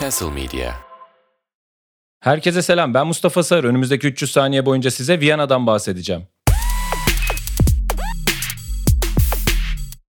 [0.00, 0.72] Castle Media.
[2.20, 2.94] Herkese selam.
[2.94, 3.68] Ben Mustafa Sarı.
[3.68, 6.22] Önümüzdeki 300 saniye boyunca size Viyana'dan bahsedeceğim.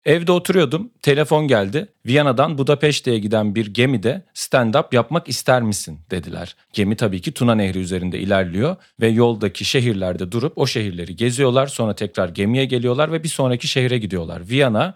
[0.05, 0.91] Evde oturuyordum.
[1.03, 1.89] Telefon geldi.
[2.07, 6.57] Viyana'dan Budapeşte'ye giden bir gemide stand-up yapmak ister misin dediler.
[6.73, 11.67] Gemi tabii ki Tuna Nehri üzerinde ilerliyor ve yoldaki şehirlerde durup o şehirleri geziyorlar.
[11.67, 14.49] Sonra tekrar gemiye geliyorlar ve bir sonraki şehre gidiyorlar.
[14.49, 14.95] Viyana,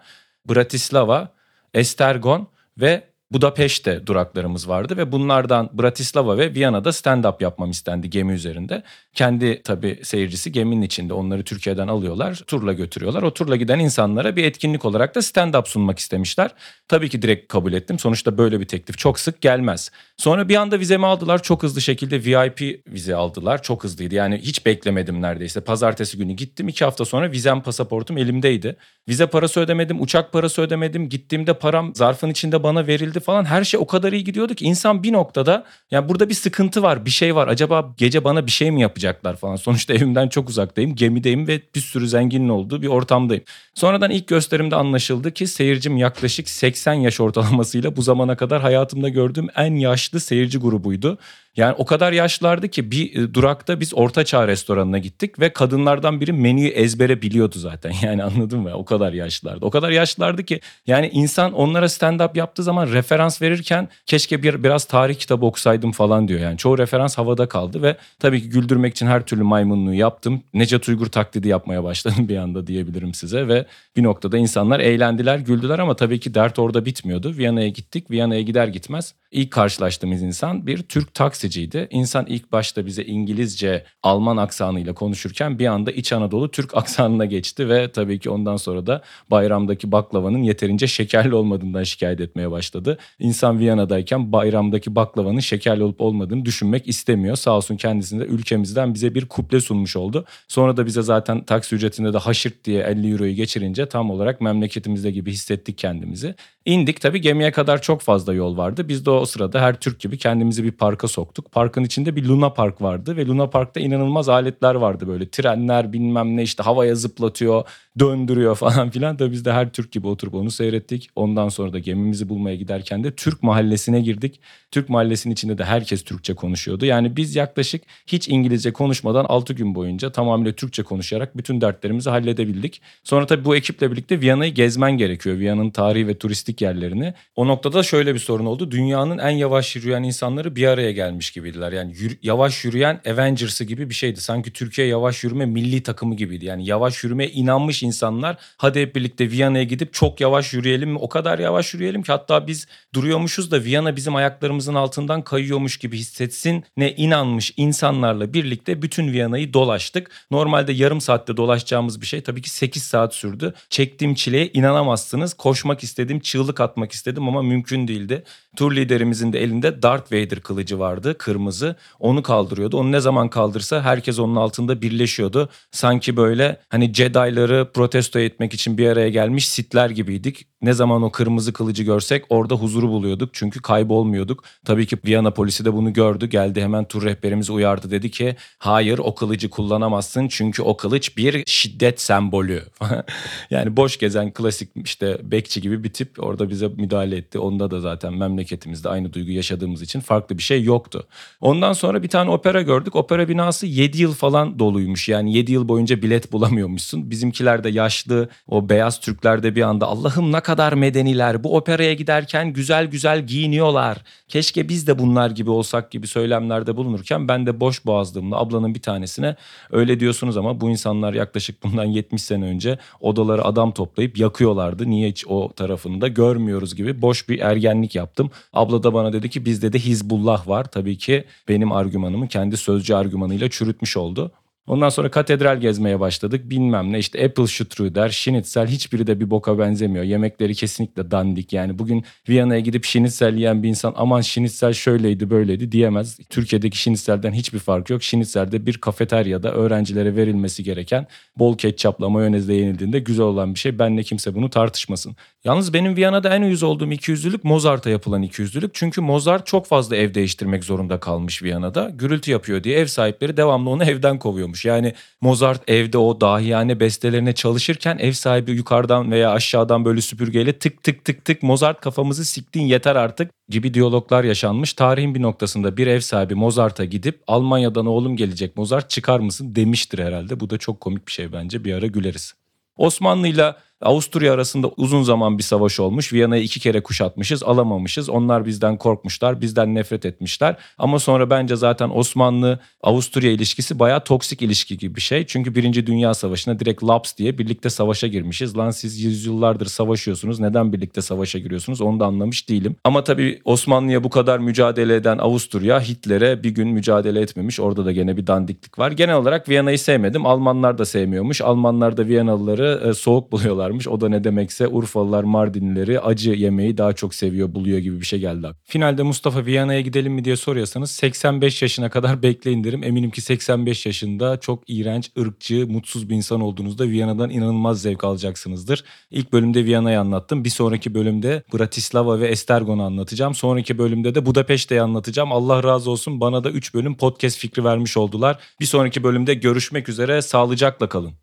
[0.49, 1.33] Bratislava,
[1.73, 2.47] Estergon
[2.77, 8.83] ve Budapeşte duraklarımız vardı ve bunlardan Bratislava ve Viyana'da stand-up yapmam istendi gemi üzerinde.
[9.13, 13.23] Kendi tabii seyircisi geminin içinde onları Türkiye'den alıyorlar, turla götürüyorlar.
[13.23, 16.51] O turla giden insanlara bir etkinlik olarak da stand-up sunmak istemişler.
[16.87, 17.99] Tabii ki direkt kabul ettim.
[17.99, 19.91] Sonuçta böyle bir teklif çok sık gelmez.
[20.17, 21.43] Sonra bir anda vizemi aldılar.
[21.43, 23.63] Çok hızlı şekilde VIP vize aldılar.
[23.63, 24.15] Çok hızlıydı.
[24.15, 25.61] Yani hiç beklemedim neredeyse.
[25.61, 26.67] Pazartesi günü gittim.
[26.67, 28.75] iki hafta sonra vizem pasaportum elimdeydi.
[29.07, 31.09] Vize parası ödemedim, uçak parası ödemedim.
[31.09, 33.45] Gittiğimde param zarfın içinde bana verildi falan.
[33.45, 37.05] Her şey o kadar iyi gidiyordu ki insan bir noktada yani burada bir sıkıntı var,
[37.05, 37.47] bir şey var.
[37.47, 39.55] Acaba gece bana bir şey mi yapacaklar falan.
[39.63, 43.43] Sonuçta evimden çok uzaktayım, gemideyim ve bir sürü zenginin olduğu bir ortamdayım.
[43.73, 49.47] Sonradan ilk gösterimde anlaşıldı ki seyircim yaklaşık 80 yaş ortalamasıyla bu zamana kadar hayatımda gördüğüm
[49.55, 51.17] en yaşlı seyirci grubuydu.
[51.57, 56.21] Yani o kadar yaşlılardı ki bir e, durakta biz Orta Çağ restoranına gittik ve kadınlardan
[56.21, 57.93] biri menüyü ezbere biliyordu zaten.
[58.03, 58.71] Yani anladın mı?
[58.73, 59.65] O kadar yaşlılardı.
[59.65, 64.85] O kadar yaşlılardı ki yani insan onlara stand-up yaptığı zaman referans verirken keşke bir biraz
[64.85, 66.39] tarih kitabı okusaydım falan diyor.
[66.39, 70.43] Yani çoğu referans havada kaldı ve tabii ki güldürmek için her türlü maymunluğu yaptım.
[70.53, 75.79] Necat Uygur taklidi yapmaya başladım bir anda diyebilirim size ve bir noktada insanlar eğlendiler, güldüler
[75.79, 77.37] ama tabii ki dert orada bitmiyordu.
[77.37, 78.11] Viyana'ya gittik.
[78.11, 81.87] Viyana'ya gider gitmez ilk karşılaştığımız insan bir Türk taksiciydi.
[81.91, 87.69] İnsan ilk başta bize İngilizce, Alman aksanıyla konuşurken bir anda İç Anadolu Türk aksanına geçti
[87.69, 92.97] ve tabii ki ondan sonra da bayramdaki baklavanın yeterince şekerli olmadığından şikayet etmeye başladı.
[93.19, 97.35] İnsan Viyana'dayken bayramdaki baklavanın şekerli olup olmadığını düşünmek istemiyor.
[97.35, 100.25] Sağ olsun kendisinde ülkemizden bize bir kuple sunmuş oldu.
[100.47, 105.11] Sonra da bize zaten taksi ücretinde de haşırt diye 50 euroyu geçirince tam olarak memleketimizde
[105.11, 106.35] gibi hissettik kendimizi.
[106.65, 108.87] İndik tabii gemiye kadar çok fazla yol vardı.
[108.87, 111.51] Biz de o sırada her Türk gibi kendimizi bir parka soktuk.
[111.51, 115.29] Parkın içinde bir Luna Park vardı ve Luna Park'ta inanılmaz aletler vardı böyle.
[115.29, 117.63] Trenler bilmem ne işte havaya zıplatıyor,
[117.99, 119.17] döndürüyor falan filan.
[119.17, 121.09] Tabii biz de her Türk gibi oturup onu seyrettik.
[121.15, 124.39] Ondan sonra da gemimizi bulmaya giderken de Türk mahallesine girdik.
[124.71, 126.85] Türk mahallesinin içinde de herkes Türkçe konuşuyordu.
[126.85, 132.81] Yani biz yaklaşık hiç İngilizce konuşmadan 6 gün boyunca tamamıyla Türkçe konuşarak bütün dertlerimizi halledebildik.
[133.03, 135.37] Sonra tabii bu ekiple birlikte Viyana'yı gezmen gerekiyor.
[135.37, 137.13] Viyana'nın tarihi ve turistik yerlerini.
[137.35, 138.71] O noktada şöyle bir sorun oldu.
[138.71, 141.71] Dünyanın en yavaş yürüyen insanları bir araya gelmiş gibiydiler.
[141.71, 144.21] Yani yürü, yavaş yürüyen Avengers'ı gibi bir şeydi.
[144.21, 146.45] Sanki Türkiye yavaş yürüme milli takımı gibiydi.
[146.45, 150.97] Yani yavaş yürümeye inanmış insanlar hadi hep birlikte Viyana'ya gidip çok yavaş yürüyelim mi?
[150.97, 155.97] O kadar yavaş yürüyelim ki hatta biz duruyormuşuz da Viyana bizim ayaklarımızın altından kayıyormuş gibi
[155.97, 160.11] hissetsin ne inanmış insanlarla birlikte bütün Viyana'yı dolaştık.
[160.31, 163.53] Normalde yarım saatte dolaşacağımız bir şey tabii ki 8 saat sürdü.
[163.69, 165.33] Çektiğim çileye inanamazsınız.
[165.33, 168.23] Koşmak istedim, çığlık atmak istedim ama mümkün değildi.
[168.55, 171.75] Tur liderimizin de elinde Darth Vader kılıcı vardı, kırmızı.
[171.99, 172.77] Onu kaldırıyordu.
[172.77, 175.49] Onu ne zaman kaldırsa herkes onun altında birleşiyordu.
[175.71, 180.47] Sanki böyle hani Jedi'ları protesto etmek için bir araya gelmiş Sith'ler gibiydik.
[180.63, 183.29] Ne zaman o kırmızı kılıcı görsek orada huzuru buluyorduk.
[183.33, 184.43] Çünkü kaybolmuyorduk.
[184.65, 186.25] Tabii ki Viyana polisi de bunu gördü.
[186.25, 187.91] Geldi hemen tur rehberimiz uyardı.
[187.91, 190.27] Dedi ki hayır o kılıcı kullanamazsın.
[190.27, 192.63] Çünkü o kılıç bir şiddet sembolü.
[193.49, 197.39] yani boş gezen klasik işte bekçi gibi bir tip orada bize müdahale etti.
[197.39, 201.07] Onda da zaten memleketimizde aynı duygu yaşadığımız için farklı bir şey yoktu.
[201.41, 202.95] Ondan sonra bir tane opera gördük.
[202.95, 205.09] Opera binası 7 yıl falan doluymuş.
[205.09, 207.11] Yani 7 yıl boyunca bilet bulamıyormuşsun.
[207.11, 211.43] Bizimkiler de yaşlı o beyaz Türkler de bir anda Allah'ım ne kadar medeniler.
[211.43, 213.97] Bu operaya giderken güzel güzel giyiniyorlar.
[214.27, 218.81] Keşke biz de bunlar gibi olsak gibi söylemlerde bulunurken ben de boş boğazlığımla ablanın bir
[218.81, 219.35] tanesine
[219.71, 224.89] öyle diyorsunuz ama bu insanlar yaklaşık bundan 70 sene önce odaları adam toplayıp yakıyorlardı.
[224.89, 228.31] Niye hiç o tarafını da görmüyoruz gibi boş bir ergenlik yaptım.
[228.53, 230.63] Abla da bana dedi ki bizde de Hizbullah var.
[230.63, 234.31] Tabii ki benim argümanımı kendi sözcü argümanıyla çürütmüş oldu.
[234.67, 236.49] Ondan sonra katedral gezmeye başladık.
[236.49, 240.05] Bilmem ne işte Apple Strudel, Schnitzel hiçbiri de bir boka benzemiyor.
[240.05, 241.53] Yemekleri kesinlikle dandik.
[241.53, 246.19] Yani bugün Viyana'ya gidip Schnitzel yiyen bir insan aman Schnitzel şöyleydi böyleydi diyemez.
[246.29, 248.03] Türkiye'deki Schnitzel'den hiçbir fark yok.
[248.03, 251.07] Schnitzel'de bir kafeteryada öğrencilere verilmesi gereken
[251.39, 253.79] bol ketçapla mayonezle yenildiğinde güzel olan bir şey.
[253.79, 255.15] Benle kimse bunu tartışmasın.
[255.43, 258.71] Yalnız benim Viyana'da en uyuz olduğum ikiyüzlülük Mozart'a yapılan ikiyüzlülük.
[258.73, 261.89] Çünkü Mozart çok fazla ev değiştirmek zorunda kalmış Viyana'da.
[261.89, 264.65] Gürültü yapıyor diye ev sahipleri devamlı onu evden kovuyormuş oluyormuş.
[264.65, 270.83] Yani Mozart evde o dahiyane bestelerine çalışırken ev sahibi yukarıdan veya aşağıdan böyle süpürgeyle tık
[270.83, 274.73] tık tık tık Mozart kafamızı siktin yeter artık gibi diyaloglar yaşanmış.
[274.73, 279.99] Tarihin bir noktasında bir ev sahibi Mozart'a gidip Almanya'dan oğlum gelecek Mozart çıkar mısın demiştir
[279.99, 280.39] herhalde.
[280.39, 282.33] Bu da çok komik bir şey bence bir ara güleriz.
[282.77, 286.13] Osmanlı'yla Avusturya arasında uzun zaman bir savaş olmuş.
[286.13, 288.09] Viyana'yı iki kere kuşatmışız, alamamışız.
[288.09, 290.55] Onlar bizden korkmuşlar, bizden nefret etmişler.
[290.77, 295.25] Ama sonra bence zaten Osmanlı-Avusturya ilişkisi bayağı toksik ilişki gibi bir şey.
[295.25, 298.57] Çünkü Birinci Dünya Savaşı'na direkt laps diye birlikte savaşa girmişiz.
[298.57, 302.75] Lan siz yüzyıllardır savaşıyorsunuz, neden birlikte savaşa giriyorsunuz onu da anlamış değilim.
[302.83, 307.59] Ama tabii Osmanlı'ya bu kadar mücadele eden Avusturya Hitler'e bir gün mücadele etmemiş.
[307.59, 308.91] Orada da gene bir dandiklik var.
[308.91, 310.25] Genel olarak Viyana'yı sevmedim.
[310.25, 311.41] Almanlar da sevmiyormuş.
[311.41, 313.87] Almanlar da Viyanalıları e, soğuk buluyorlar varmış.
[313.87, 318.19] O da ne demekse Urfalılar Mardinlileri acı yemeği daha çok seviyor buluyor gibi bir şey
[318.19, 318.47] geldi.
[318.63, 322.83] Finalde Mustafa Viyana'ya gidelim mi diye soruyorsanız 85 yaşına kadar bekleyin derim.
[322.83, 328.83] Eminim ki 85 yaşında çok iğrenç, ırkçı, mutsuz bir insan olduğunuzda Viyana'dan inanılmaz zevk alacaksınızdır.
[329.11, 330.43] İlk bölümde Viyana'yı anlattım.
[330.43, 333.35] Bir sonraki bölümde Bratislava ve Estergon'u anlatacağım.
[333.35, 335.31] Sonraki bölümde de Budapeşte'yi anlatacağım.
[335.31, 338.39] Allah razı olsun bana da 3 bölüm podcast fikri vermiş oldular.
[338.59, 340.21] Bir sonraki bölümde görüşmek üzere.
[340.21, 341.22] Sağlıcakla kalın.